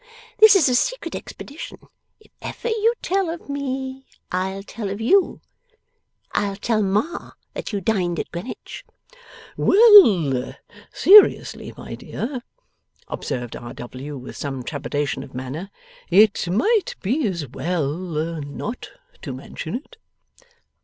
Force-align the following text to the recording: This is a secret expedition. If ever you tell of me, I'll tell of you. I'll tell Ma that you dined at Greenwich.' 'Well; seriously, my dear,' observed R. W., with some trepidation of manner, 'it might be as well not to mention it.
This 0.39 0.55
is 0.55 0.67
a 0.67 0.73
secret 0.73 1.13
expedition. 1.13 1.77
If 2.19 2.31
ever 2.41 2.69
you 2.69 2.95
tell 3.03 3.29
of 3.29 3.47
me, 3.49 4.07
I'll 4.31 4.63
tell 4.63 4.89
of 4.89 4.99
you. 4.99 5.41
I'll 6.31 6.55
tell 6.55 6.81
Ma 6.81 7.33
that 7.53 7.71
you 7.71 7.81
dined 7.81 8.19
at 8.19 8.31
Greenwich.' 8.31 8.83
'Well; 9.57 10.55
seriously, 10.91 11.71
my 11.77 11.93
dear,' 11.93 12.41
observed 13.09 13.55
R. 13.55 13.75
W., 13.75 14.17
with 14.17 14.35
some 14.35 14.63
trepidation 14.63 15.21
of 15.21 15.35
manner, 15.35 15.69
'it 16.09 16.47
might 16.49 16.95
be 17.03 17.27
as 17.27 17.45
well 17.49 17.97
not 18.41 18.89
to 19.21 19.31
mention 19.33 19.75
it. 19.75 19.97